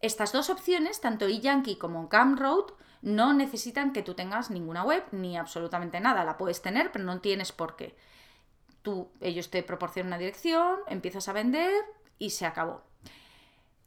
Estas 0.00 0.32
dos 0.32 0.50
opciones, 0.50 1.00
tanto 1.00 1.26
eYankee 1.26 1.78
como 1.78 2.08
Gumroad, 2.08 2.72
no 3.02 3.32
necesitan 3.32 3.92
que 3.92 4.02
tú 4.02 4.14
tengas 4.14 4.50
ninguna 4.50 4.84
web 4.84 5.04
ni 5.12 5.36
absolutamente 5.36 6.00
nada. 6.00 6.24
La 6.24 6.36
puedes 6.36 6.62
tener, 6.62 6.92
pero 6.92 7.04
no 7.04 7.20
tienes 7.20 7.52
por 7.52 7.76
qué. 7.76 7.96
Tú, 8.82 9.10
ellos 9.20 9.50
te 9.50 9.62
proporcionan 9.62 10.08
una 10.08 10.18
dirección, 10.18 10.78
empiezas 10.86 11.28
a 11.28 11.32
vender 11.32 11.72
y 12.18 12.30
se 12.30 12.46
acabó. 12.46 12.82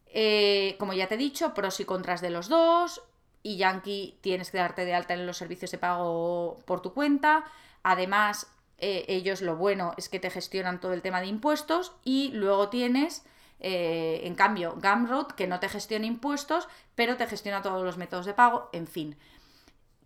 Eh, 0.08 0.76
como 0.80 0.94
ya 0.94 1.08
te 1.08 1.16
he 1.16 1.18
dicho, 1.18 1.54
pros 1.54 1.80
y 1.80 1.86
contras 1.86 2.22
de 2.22 2.30
los 2.30 2.50
dos. 2.50 3.02
Y 3.42 3.58
Yankee 3.58 4.18
tienes 4.22 4.52
que 4.52 4.58
darte 4.58 4.86
de 4.86 4.94
alta 4.94 5.14
en 5.14 5.26
los 5.26 5.38
servicios 5.38 5.72
de 5.72 5.78
pago 5.78 6.60
por 6.66 6.82
tu 6.82 6.94
cuenta. 6.94 7.44
Además, 7.82 8.48
eh, 8.78 9.06
ellos 9.08 9.42
lo 9.42 9.58
bueno 9.58 9.94
es 9.98 10.10
que 10.10 10.20
te 10.20 10.30
gestionan 10.30 10.80
todo 10.80 10.94
el 10.94 11.02
tema 11.02 11.22
de 11.22 11.28
impuestos 11.28 11.94
y 12.04 12.32
luego 12.32 12.70
tienes 12.70 13.26
eh, 13.60 14.22
en 14.24 14.36
cambio, 14.36 14.76
Gumroad, 14.76 15.28
que 15.28 15.48
no 15.48 15.60
te 15.60 15.70
gestiona 15.70 16.06
impuestos, 16.06 16.68
pero 16.96 17.18
te 17.18 17.28
gestiona 17.28 17.62
todos 17.62 17.84
los 17.84 17.98
métodos 17.98 18.26
de 18.26 18.34
pago, 18.34 18.70
en 18.74 18.88
fin. 18.88 19.16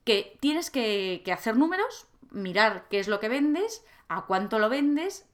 Que 0.03 0.37
tienes 0.39 0.69
que, 0.69 1.23
hacer 1.33 1.57
números, 1.57 2.07
mirar 2.31 2.87
qué 2.89 2.99
es 2.99 3.07
lo 3.07 3.19
que 3.19 3.29
vendes, 3.29 3.83
a 4.09 4.25
cuánto 4.25 4.59
lo 4.59 4.69
vendes, 4.69 5.25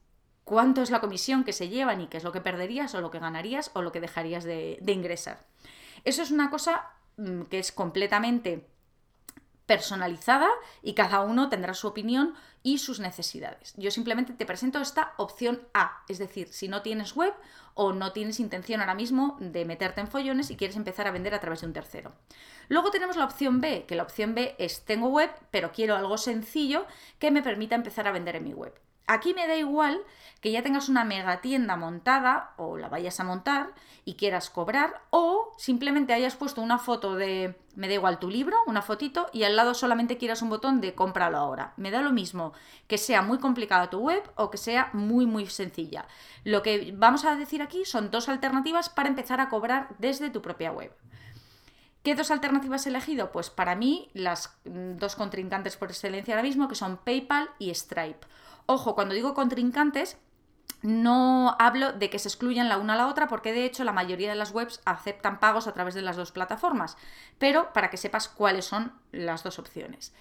cuánto 0.44 0.82
es 0.82 0.90
la 0.90 1.00
comisión 1.00 1.44
que 1.44 1.52
se 1.52 1.68
llevan 1.68 2.00
y 2.00 2.06
qué 2.06 2.16
es 2.16 2.24
lo 2.24 2.32
que 2.32 2.40
perderías 2.40 2.94
o 2.94 3.00
lo 3.00 3.10
que 3.10 3.18
ganarías 3.18 3.70
o 3.74 3.82
lo 3.82 3.92
que 3.92 4.00
dejarías 4.00 4.44
de, 4.44 4.80
ingresar. 4.86 5.44
Eso 6.04 6.22
es 6.22 6.30
una 6.30 6.50
cosa 6.50 6.90
mm, 7.16 7.42
que 7.42 7.58
es 7.58 7.72
completamente 7.72 8.66
personalizada 9.66 10.48
y 10.82 10.94
cada 10.94 11.20
uno 11.20 11.48
tendrá 11.48 11.74
su 11.74 11.86
opinión 11.86 12.34
y 12.62 12.78
sus 12.78 13.00
necesidades. 13.00 13.74
Yo 13.76 13.90
simplemente 13.90 14.32
te 14.32 14.46
presento 14.46 14.80
esta 14.80 15.12
opción 15.16 15.66
A, 15.74 16.02
es 16.08 16.18
decir, 16.18 16.48
si 16.52 16.68
no 16.68 16.82
tienes 16.82 17.14
web 17.14 17.34
o 17.74 17.92
no 17.92 18.12
tienes 18.12 18.40
intención 18.40 18.80
ahora 18.80 18.94
mismo 18.94 19.36
de 19.40 19.64
meterte 19.64 20.00
en 20.00 20.08
follones 20.08 20.50
y 20.50 20.56
quieres 20.56 20.76
empezar 20.76 21.06
a 21.06 21.10
vender 21.10 21.34
a 21.34 21.40
través 21.40 21.60
de 21.60 21.66
un 21.66 21.72
tercero. 21.72 22.12
Luego 22.68 22.90
tenemos 22.90 23.16
la 23.16 23.24
opción 23.24 23.60
B, 23.60 23.84
que 23.86 23.96
la 23.96 24.02
opción 24.02 24.34
B 24.34 24.54
es 24.58 24.84
tengo 24.84 25.08
web, 25.08 25.30
pero 25.50 25.72
quiero 25.72 25.96
algo 25.96 26.16
sencillo 26.18 26.86
que 27.18 27.30
me 27.30 27.42
permita 27.42 27.74
empezar 27.74 28.08
a 28.08 28.12
vender 28.12 28.36
en 28.36 28.44
mi 28.44 28.54
web. 28.54 28.74
Aquí 29.06 29.34
me 29.34 29.46
da 29.46 29.56
igual 29.56 30.00
que 30.40 30.50
ya 30.50 30.62
tengas 30.62 30.88
una 30.88 31.04
mega 31.04 31.40
tienda 31.40 31.76
montada 31.76 32.52
o 32.56 32.76
la 32.76 32.88
vayas 32.88 33.20
a 33.20 33.24
montar 33.24 33.74
y 34.04 34.14
quieras 34.14 34.50
cobrar 34.50 35.02
o 35.10 35.52
simplemente 35.58 36.12
hayas 36.12 36.36
puesto 36.36 36.60
una 36.60 36.78
foto 36.78 37.14
de, 37.14 37.58
me 37.76 37.88
da 37.88 37.94
igual 37.94 38.18
tu 38.18 38.30
libro, 38.30 38.56
una 38.66 38.82
fotito 38.82 39.28
y 39.32 39.44
al 39.44 39.56
lado 39.56 39.74
solamente 39.74 40.16
quieras 40.18 40.42
un 40.42 40.50
botón 40.50 40.80
de 40.80 40.94
cómpralo 40.94 41.38
ahora. 41.38 41.74
Me 41.76 41.90
da 41.90 42.02
lo 42.02 42.12
mismo 42.12 42.52
que 42.86 42.98
sea 42.98 43.22
muy 43.22 43.38
complicada 43.38 43.90
tu 43.90 44.00
web 44.00 44.22
o 44.36 44.50
que 44.50 44.58
sea 44.58 44.90
muy 44.92 45.26
muy 45.26 45.46
sencilla. 45.46 46.06
Lo 46.44 46.62
que 46.62 46.94
vamos 46.96 47.24
a 47.24 47.36
decir 47.36 47.62
aquí 47.62 47.84
son 47.84 48.10
dos 48.10 48.28
alternativas 48.28 48.88
para 48.88 49.08
empezar 49.08 49.40
a 49.40 49.48
cobrar 49.48 49.94
desde 49.98 50.30
tu 50.30 50.40
propia 50.40 50.72
web. 50.72 50.92
¿Qué 52.02 52.14
dos 52.14 52.30
alternativas 52.30 52.84
he 52.84 52.90
elegido? 52.90 53.32
Pues 53.32 53.48
para 53.48 53.74
mí 53.74 54.10
las 54.12 54.58
mm, 54.66 54.96
dos 54.96 55.16
contrincantes 55.16 55.78
por 55.78 55.88
excelencia 55.88 56.34
ahora 56.34 56.46
mismo 56.46 56.68
que 56.68 56.74
son 56.74 56.98
PayPal 56.98 57.48
y 57.58 57.74
Stripe. 57.74 58.26
Ojo, 58.66 58.94
cuando 58.94 59.14
digo 59.14 59.34
contrincantes, 59.34 60.16
no 60.82 61.56
hablo 61.58 61.92
de 61.92 62.10
que 62.10 62.18
se 62.18 62.28
excluyan 62.28 62.68
la 62.68 62.78
una 62.78 62.92
a 62.92 62.96
la 62.96 63.08
otra 63.08 63.26
porque 63.26 63.52
de 63.52 63.64
hecho 63.64 63.84
la 63.84 63.92
mayoría 63.92 64.28
de 64.28 64.34
las 64.34 64.52
webs 64.52 64.80
aceptan 64.84 65.40
pagos 65.40 65.66
a 65.66 65.72
través 65.72 65.94
de 65.94 66.02
las 66.02 66.16
dos 66.16 66.32
plataformas, 66.32 66.96
pero 67.38 67.72
para 67.72 67.90
que 67.90 67.96
sepas 67.96 68.28
cuáles 68.28 68.66
son 68.66 68.92
las 69.10 69.42
dos 69.42 69.58
opciones. 69.58 70.12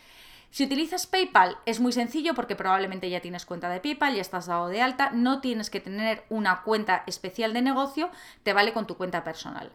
Si 0.52 0.64
utilizas 0.64 1.08
PayPal 1.08 1.58
es 1.66 1.80
muy 1.80 1.92
sencillo 1.92 2.36
porque 2.36 2.56
probablemente 2.56 3.10
ya 3.10 3.22
tienes 3.22 3.46
cuenta 3.46 3.70
de 3.70 3.80
PayPal, 3.80 4.16
ya 4.16 4.22
estás 4.22 4.46
dado 4.46 4.68
de 4.68 4.82
alta, 4.82 5.10
no 5.12 5.42
tienes 5.42 5.70
que 5.70 5.80
tener 5.80 6.24
una 6.30 6.62
cuenta 6.62 7.04
especial 7.08 7.54
de 7.54 7.62
negocio, 7.62 8.10
te 8.44 8.54
vale 8.54 8.72
con 8.72 8.88
tu 8.88 8.96
cuenta 8.96 9.24
personal. 9.24 9.72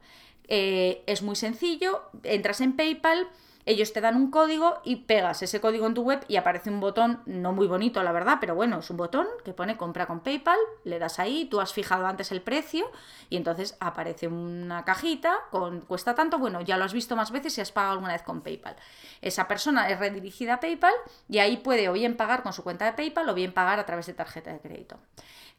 Eh, 0.46 1.02
es 1.06 1.22
muy 1.22 1.36
sencillo, 1.36 2.08
entras 2.22 2.60
en 2.60 2.76
PayPal, 2.76 3.28
ellos 3.68 3.92
te 3.92 4.00
dan 4.00 4.16
un 4.16 4.30
código 4.30 4.80
y 4.82 4.96
pegas 4.96 5.42
ese 5.42 5.60
código 5.60 5.86
en 5.86 5.92
tu 5.92 6.02
web 6.02 6.24
y 6.26 6.36
aparece 6.36 6.70
un 6.70 6.80
botón, 6.80 7.20
no 7.26 7.52
muy 7.52 7.66
bonito 7.66 8.02
la 8.02 8.12
verdad, 8.12 8.38
pero 8.40 8.54
bueno, 8.54 8.78
es 8.78 8.88
un 8.88 8.96
botón 8.96 9.26
que 9.44 9.52
pone 9.52 9.76
compra 9.76 10.06
con 10.06 10.20
PayPal, 10.20 10.58
le 10.84 10.98
das 10.98 11.18
ahí, 11.18 11.44
tú 11.44 11.60
has 11.60 11.74
fijado 11.74 12.06
antes 12.06 12.32
el 12.32 12.40
precio 12.40 12.90
y 13.28 13.36
entonces 13.36 13.76
aparece 13.78 14.26
una 14.26 14.86
cajita 14.86 15.36
con 15.50 15.82
cuesta 15.82 16.14
tanto, 16.14 16.38
bueno, 16.38 16.62
ya 16.62 16.78
lo 16.78 16.84
has 16.84 16.94
visto 16.94 17.14
más 17.14 17.30
veces 17.30 17.58
y 17.58 17.60
has 17.60 17.70
pagado 17.70 17.92
alguna 17.92 18.14
vez 18.14 18.22
con 18.22 18.40
PayPal. 18.40 18.74
Esa 19.20 19.46
persona 19.46 19.90
es 19.90 19.98
redirigida 19.98 20.54
a 20.54 20.60
PayPal 20.60 20.94
y 21.28 21.38
ahí 21.38 21.58
puede 21.58 21.90
o 21.90 21.92
bien 21.92 22.16
pagar 22.16 22.42
con 22.42 22.54
su 22.54 22.62
cuenta 22.62 22.86
de 22.86 22.94
PayPal 22.94 23.28
o 23.28 23.34
bien 23.34 23.52
pagar 23.52 23.78
a 23.78 23.84
través 23.84 24.06
de 24.06 24.14
tarjeta 24.14 24.50
de 24.50 24.60
crédito. 24.60 24.98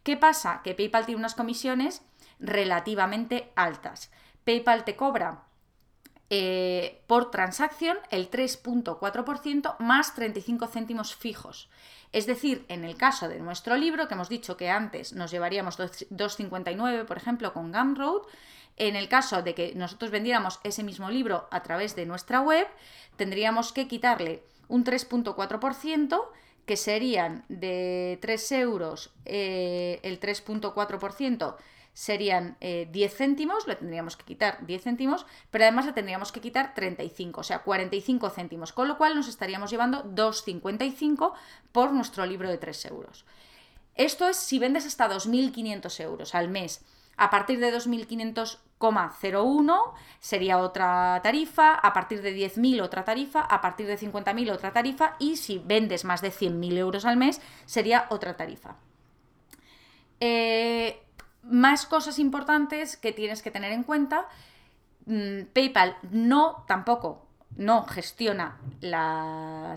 ¿Qué 0.02 0.16
pasa? 0.16 0.62
Que 0.64 0.74
PayPal 0.74 1.06
tiene 1.06 1.20
unas 1.20 1.36
comisiones 1.36 2.02
relativamente 2.40 3.52
altas. 3.54 4.10
PayPal 4.44 4.82
te 4.82 4.96
cobra 4.96 5.44
eh, 6.30 7.02
por 7.08 7.30
transacción 7.30 7.98
el 8.10 8.30
3.4% 8.30 9.76
más 9.80 10.14
35 10.14 10.68
céntimos 10.68 11.14
fijos. 11.14 11.68
Es 12.12 12.26
decir, 12.26 12.64
en 12.68 12.84
el 12.84 12.96
caso 12.96 13.28
de 13.28 13.40
nuestro 13.40 13.76
libro, 13.76 14.08
que 14.08 14.14
hemos 14.14 14.28
dicho 14.28 14.56
que 14.56 14.70
antes 14.70 15.12
nos 15.12 15.30
llevaríamos 15.30 15.78
2,59, 15.78 17.04
por 17.04 17.16
ejemplo, 17.16 17.52
con 17.52 17.72
Gumroad, 17.72 18.22
en 18.76 18.96
el 18.96 19.08
caso 19.08 19.42
de 19.42 19.54
que 19.54 19.74
nosotros 19.74 20.10
vendiéramos 20.10 20.60
ese 20.64 20.82
mismo 20.82 21.10
libro 21.10 21.48
a 21.50 21.62
través 21.62 21.94
de 21.96 22.06
nuestra 22.06 22.40
web, 22.40 22.66
tendríamos 23.16 23.72
que 23.72 23.88
quitarle 23.88 24.42
un 24.68 24.84
3.4%, 24.84 26.28
que 26.64 26.76
serían 26.76 27.44
de 27.48 28.18
3 28.22 28.52
euros 28.52 29.10
eh, 29.24 29.98
el 30.02 30.20
3.4%, 30.20 31.56
serían 32.00 32.56
10 32.60 32.88
eh, 32.94 33.08
céntimos, 33.14 33.66
le 33.66 33.76
tendríamos 33.76 34.16
que 34.16 34.24
quitar 34.24 34.64
10 34.64 34.84
céntimos, 34.84 35.26
pero 35.50 35.64
además 35.64 35.84
le 35.84 35.92
tendríamos 35.92 36.32
que 36.32 36.40
quitar 36.40 36.72
35, 36.72 37.42
o 37.42 37.44
sea, 37.44 37.58
45 37.58 38.30
céntimos, 38.30 38.72
con 38.72 38.88
lo 38.88 38.96
cual 38.96 39.14
nos 39.14 39.28
estaríamos 39.28 39.70
llevando 39.70 40.02
2,55 40.04 41.34
por 41.72 41.92
nuestro 41.92 42.24
libro 42.24 42.48
de 42.48 42.56
3 42.56 42.86
euros. 42.86 43.26
Esto 43.96 44.30
es 44.30 44.38
si 44.38 44.58
vendes 44.58 44.86
hasta 44.86 45.10
2.500 45.10 46.00
euros 46.00 46.34
al 46.34 46.48
mes. 46.48 46.82
A 47.18 47.28
partir 47.28 47.60
de 47.60 47.70
2.500,01 47.70 49.92
sería 50.20 50.56
otra 50.56 51.20
tarifa, 51.22 51.74
a 51.74 51.92
partir 51.92 52.22
de 52.22 52.34
10.000 52.34 52.80
otra 52.80 53.04
tarifa, 53.04 53.42
a 53.42 53.60
partir 53.60 53.86
de 53.86 53.98
50.000 53.98 54.52
otra 54.52 54.72
tarifa 54.72 55.16
y 55.18 55.36
si 55.36 55.58
vendes 55.58 56.06
más 56.06 56.22
de 56.22 56.32
100.000 56.32 56.78
euros 56.78 57.04
al 57.04 57.18
mes 57.18 57.42
sería 57.66 58.06
otra 58.08 58.38
tarifa. 58.38 58.76
Eh, 60.18 61.02
más 61.42 61.86
cosas 61.86 62.18
importantes 62.18 62.96
que 62.96 63.12
tienes 63.12 63.42
que 63.42 63.50
tener 63.50 63.72
en 63.72 63.82
cuenta. 63.82 64.26
Mm, 65.06 65.44
PayPal 65.52 65.96
no 66.10 66.64
tampoco 66.66 67.30
no 67.56 67.84
gestiona 67.84 68.58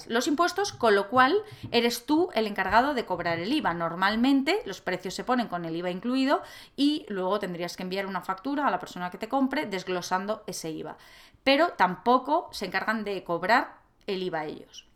los 0.07 0.27
impuestos, 0.27 0.73
con 0.73 0.95
lo 0.95 1.09
cual 1.09 1.35
eres 1.71 2.05
tú 2.05 2.29
el 2.33 2.47
encargado 2.47 2.93
de 2.93 3.05
cobrar 3.05 3.39
el 3.39 3.51
IVA. 3.51 3.73
Normalmente 3.73 4.61
los 4.65 4.79
precios 4.79 5.13
se 5.13 5.23
ponen 5.23 5.47
con 5.47 5.65
el 5.65 5.75
IVA 5.75 5.89
incluido 5.89 6.41
y 6.75 7.05
luego 7.09 7.39
tendrías 7.39 7.75
que 7.75 7.83
enviar 7.83 8.05
una 8.05 8.21
factura 8.21 8.67
a 8.67 8.71
la 8.71 8.79
persona 8.79 9.09
que 9.09 9.17
te 9.17 9.27
compre 9.27 9.65
desglosando 9.65 10.43
ese 10.47 10.71
IVA. 10.71 10.97
Pero 11.43 11.69
tampoco 11.69 12.47
se 12.51 12.67
encargan 12.67 13.03
de 13.03 13.23
cobrar 13.23 13.79
el 14.07 14.23
IVA 14.23 14.45
ellos. 14.45 14.87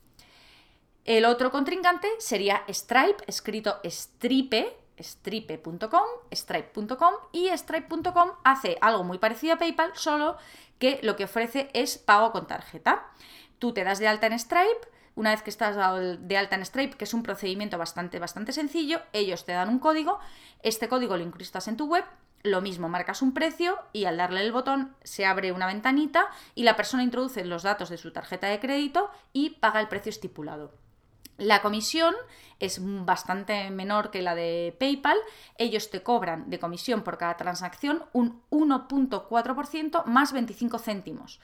El 1.03 1.25
otro 1.25 1.51
contrincante 1.51 2.07
sería 2.19 2.63
Stripe, 2.69 3.23
escrito 3.27 3.79
Stripe, 3.83 4.77
stripe.com, 4.99 6.05
stripe.com 6.31 7.13
y 7.31 7.49
stripe.com 7.49 8.31
hace 8.43 8.77
algo 8.81 9.03
muy 9.03 9.17
parecido 9.17 9.55
a 9.55 9.57
PayPal, 9.57 9.91
solo 9.95 10.37
que 10.79 10.99
lo 11.03 11.15
que 11.15 11.25
ofrece 11.25 11.69
es 11.73 11.97
pago 11.97 12.31
con 12.31 12.47
tarjeta. 12.47 13.07
Tú 13.59 13.73
te 13.73 13.83
das 13.83 13.99
de 13.99 14.07
alta 14.07 14.27
en 14.27 14.37
Stripe, 14.37 14.87
una 15.15 15.31
vez 15.31 15.41
que 15.41 15.49
estás 15.49 15.75
de 15.75 16.37
alta 16.37 16.55
en 16.55 16.65
Stripe, 16.65 16.95
que 16.95 17.05
es 17.05 17.13
un 17.13 17.23
procedimiento 17.23 17.77
bastante, 17.77 18.19
bastante 18.19 18.51
sencillo, 18.51 19.01
ellos 19.13 19.45
te 19.45 19.53
dan 19.53 19.69
un 19.69 19.79
código, 19.79 20.19
este 20.61 20.87
código 20.87 21.17
lo 21.17 21.23
incrustas 21.23 21.67
en 21.67 21.77
tu 21.77 21.87
web, 21.87 22.05
lo 22.43 22.61
mismo, 22.61 22.87
marcas 22.87 23.21
un 23.21 23.33
precio 23.33 23.79
y 23.93 24.05
al 24.05 24.17
darle 24.17 24.41
el 24.41 24.51
botón 24.51 24.95
se 25.03 25.25
abre 25.25 25.51
una 25.51 25.65
ventanita 25.65 26.27
y 26.53 26.63
la 26.63 26.75
persona 26.75 27.03
introduce 27.03 27.43
los 27.43 27.63
datos 27.63 27.89
de 27.89 27.97
su 27.97 28.11
tarjeta 28.11 28.47
de 28.47 28.59
crédito 28.59 29.09
y 29.33 29.51
paga 29.51 29.79
el 29.79 29.87
precio 29.87 30.11
estipulado. 30.11 30.71
La 31.37 31.61
comisión 31.61 32.15
es 32.59 32.79
bastante 32.81 33.69
menor 33.69 34.09
que 34.09 34.21
la 34.21 34.35
de 34.35 34.75
PayPal. 34.79 35.17
Ellos 35.57 35.89
te 35.89 36.01
cobran 36.01 36.49
de 36.49 36.59
comisión 36.59 37.03
por 37.03 37.17
cada 37.17 37.37
transacción 37.37 38.03
un 38.13 38.41
1.4% 38.49 40.05
más 40.05 40.33
25 40.33 40.79
céntimos. 40.79 41.39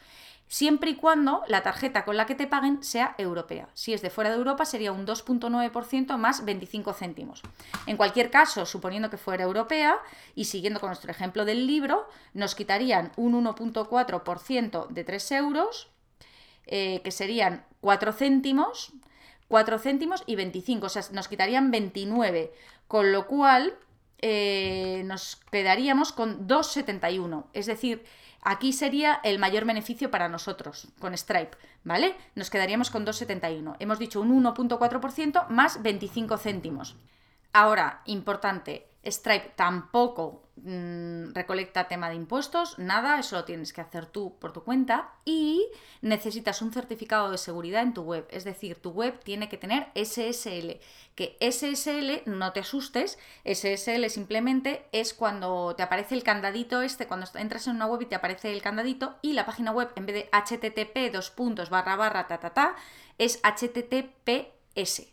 siempre 0.46 0.92
y 0.92 0.96
cuando 0.96 1.42
la 1.48 1.64
tarjeta 1.64 2.06
con 2.06 2.16
la 2.16 2.28
que 2.28 2.36
te 2.36 2.46
paguen 2.46 2.84
sea 2.84 3.16
europea. 3.18 3.70
Si 3.74 3.94
es 3.94 4.04
de 4.04 4.12
fuera 4.12 4.30
de 4.30 4.36
Europa 4.36 4.66
sería 4.66 4.92
un 4.92 5.08
2.9% 5.08 6.18
más 6.18 6.46
25 6.46 6.94
céntimos. 6.94 7.42
En 7.88 7.98
cualquier 7.98 8.30
caso, 8.30 8.66
suponiendo 8.68 9.10
que 9.10 9.18
fuera 9.18 9.46
europea 9.46 9.98
y 10.36 10.46
siguiendo 10.46 10.80
con 10.80 10.90
nuestro 10.90 11.10
ejemplo 11.10 11.46
del 11.46 11.66
libro, 11.66 12.08
nos 12.34 12.54
quitarían 12.54 13.14
un 13.16 13.34
1.4% 13.44 14.88
de 14.90 15.04
3 15.04 15.32
euros, 15.32 15.90
eh, 16.68 17.02
que 17.04 17.12
serían 17.12 17.66
4 17.82 18.14
céntimos, 18.14 18.94
4 19.48 19.80
céntimos 19.80 20.24
y 20.26 20.36
25, 20.36 20.86
o 20.86 20.90
sea, 20.90 21.04
nos 21.12 21.28
quitarían 21.28 21.72
29, 21.72 22.52
con 22.88 23.12
lo 23.12 23.28
cual 23.28 23.76
eh, 24.20 25.04
nos 25.06 25.38
quedaríamos 25.52 26.12
con 26.12 26.48
2,71. 26.48 27.46
Es 27.54 27.66
decir, 27.66 28.04
Aquí 28.46 28.74
sería 28.74 29.22
el 29.24 29.40
mayor 29.40 29.64
beneficio 29.64 30.12
para 30.12 30.28
nosotros 30.28 30.90
con 31.00 31.18
Stripe, 31.18 31.58
¿vale? 31.86 32.14
Nos 32.36 32.50
quedaríamos 32.50 32.90
con 32.90 33.06
2,71. 33.06 33.78
Hemos 33.80 34.00
dicho 34.00 34.20
un 34.20 34.44
1.4% 34.44 35.48
más 35.48 35.82
25 35.82 36.38
céntimos. 36.38 36.98
Ahora, 37.54 38.02
importante, 38.06 38.90
Stripe 39.06 39.54
tampoco 39.56 40.44
mm, 40.56 41.34
recolecta 41.34 41.88
tema 41.88 42.10
de 42.10 42.16
impuestos, 42.16 42.80
nada, 42.80 43.20
eso 43.20 43.36
lo 43.36 43.44
tienes 43.44 43.74
que 43.74 43.82
hacer 43.82 44.06
tú 44.06 44.38
por 44.40 44.54
tu 44.54 44.64
cuenta 44.64 45.12
y 45.26 45.66
necesitas 46.02 46.62
un 46.62 46.72
certificado 46.72 47.30
de 47.30 47.38
seguridad 47.38 47.82
en 47.82 47.94
tu 47.94 48.04
web, 48.04 48.26
es 48.32 48.46
decir, 48.46 48.82
tu 48.82 48.92
web 48.92 49.20
tiene 49.24 49.50
que 49.50 49.58
tener 49.58 49.88
SSL, 49.94 50.80
que 51.16 51.38
SSL 51.42 52.24
no 52.26 52.54
te 52.54 52.62
asustes, 52.62 53.20
SSL 53.44 54.10
simplemente 54.10 54.88
es 54.94 55.14
cuando 55.14 55.76
te 55.76 55.84
aparece 55.84 56.16
el 56.16 56.24
candadito 56.24 56.82
este, 56.82 57.08
cuando 57.08 57.28
entras 57.36 57.68
en 57.68 57.76
una 57.76 57.88
web 57.88 58.02
y 58.02 58.06
te 58.06 58.16
aparece 58.16 58.54
el 58.54 58.62
candadito 58.62 59.18
y 59.22 59.34
la 59.34 59.46
página 59.46 59.72
web 59.72 59.92
en 59.96 60.06
vez 60.06 60.16
de 60.16 60.30
http 60.32 61.12
dos 61.14 61.30
puntos 61.30 61.70
barra 61.70 61.96
barra 61.96 62.28
ta 62.28 62.40
ta 62.40 62.54
ta 62.54 62.76
es 63.18 63.42
https. 63.44 65.13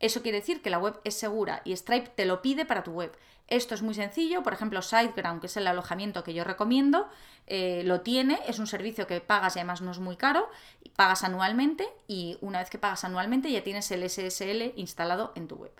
Eso 0.00 0.22
quiere 0.22 0.40
decir 0.40 0.62
que 0.62 0.70
la 0.70 0.78
web 0.78 1.00
es 1.04 1.14
segura 1.18 1.62
y 1.64 1.74
Stripe 1.76 2.08
te 2.08 2.26
lo 2.26 2.42
pide 2.42 2.64
para 2.64 2.82
tu 2.82 2.92
web. 2.92 3.16
Esto 3.48 3.74
es 3.74 3.82
muy 3.82 3.94
sencillo, 3.94 4.42
por 4.42 4.52
ejemplo, 4.52 4.82
SiteGround, 4.82 5.40
que 5.40 5.46
es 5.46 5.56
el 5.56 5.68
alojamiento 5.68 6.24
que 6.24 6.34
yo 6.34 6.42
recomiendo, 6.42 7.08
eh, 7.46 7.82
lo 7.84 8.00
tiene, 8.00 8.40
es 8.48 8.58
un 8.58 8.66
servicio 8.66 9.06
que 9.06 9.20
pagas 9.20 9.54
y 9.54 9.60
además 9.60 9.82
no 9.82 9.92
es 9.92 10.00
muy 10.00 10.16
caro, 10.16 10.48
pagas 10.96 11.22
anualmente 11.22 11.86
y 12.08 12.38
una 12.40 12.58
vez 12.58 12.70
que 12.70 12.78
pagas 12.78 13.04
anualmente 13.04 13.50
ya 13.52 13.62
tienes 13.62 13.90
el 13.92 14.08
SSL 14.08 14.72
instalado 14.76 15.32
en 15.36 15.46
tu 15.46 15.56
web. 15.56 15.72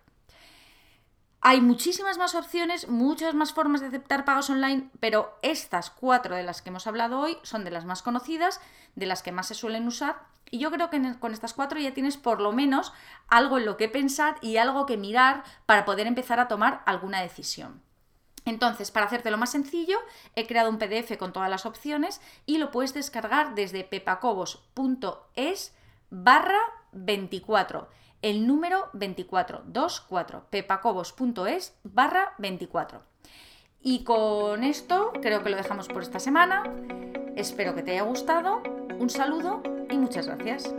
Hay 1.40 1.60
muchísimas 1.60 2.18
más 2.18 2.34
opciones, 2.34 2.88
muchas 2.88 3.34
más 3.34 3.52
formas 3.52 3.80
de 3.80 3.88
aceptar 3.88 4.24
pagos 4.24 4.50
online, 4.50 4.90
pero 5.00 5.36
estas 5.42 5.90
cuatro 5.90 6.34
de 6.34 6.42
las 6.42 6.62
que 6.62 6.70
hemos 6.70 6.86
hablado 6.86 7.20
hoy 7.20 7.36
son 7.42 7.64
de 7.64 7.70
las 7.70 7.84
más 7.84 8.02
conocidas, 8.02 8.60
de 8.94 9.06
las 9.06 9.22
que 9.22 9.32
más 9.32 9.48
se 9.48 9.54
suelen 9.54 9.86
usar 9.86 10.16
y 10.50 10.58
yo 10.58 10.70
creo 10.70 10.90
que 10.90 11.00
con 11.18 11.32
estas 11.32 11.54
cuatro 11.54 11.80
ya 11.80 11.94
tienes 11.94 12.16
por 12.16 12.40
lo 12.40 12.52
menos 12.52 12.92
algo 13.28 13.58
en 13.58 13.66
lo 13.66 13.76
que 13.76 13.88
pensar 13.88 14.36
y 14.40 14.56
algo 14.56 14.86
que 14.86 14.96
mirar 14.96 15.44
para 15.66 15.84
poder 15.84 16.06
empezar 16.06 16.40
a 16.40 16.48
tomar 16.48 16.82
alguna 16.86 17.20
decisión. 17.20 17.82
Entonces, 18.44 18.92
para 18.92 19.06
hacértelo 19.06 19.38
más 19.38 19.50
sencillo, 19.50 19.98
he 20.36 20.46
creado 20.46 20.70
un 20.70 20.78
PDF 20.78 21.16
con 21.18 21.32
todas 21.32 21.50
las 21.50 21.66
opciones 21.66 22.20
y 22.46 22.58
lo 22.58 22.70
puedes 22.70 22.94
descargar 22.94 23.56
desde 23.56 23.82
pepacobos.es 23.82 25.74
barra 26.10 26.60
24. 26.92 27.88
El 28.22 28.46
número 28.46 28.88
24, 28.92 29.64
24, 29.66 30.46
pepacobos.es 30.48 31.76
barra 31.82 32.34
24. 32.38 33.02
Y 33.82 34.04
con 34.04 34.62
esto 34.62 35.12
creo 35.20 35.42
que 35.42 35.50
lo 35.50 35.56
dejamos 35.56 35.88
por 35.88 36.02
esta 36.02 36.20
semana. 36.20 36.62
Espero 37.34 37.74
que 37.74 37.82
te 37.82 37.92
haya 37.92 38.02
gustado. 38.02 38.62
Un 38.98 39.10
saludo 39.10 39.75
y 39.90 39.98
muchas 39.98 40.26
gracias. 40.26 40.74